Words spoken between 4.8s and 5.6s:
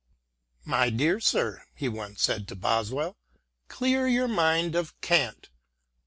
cant.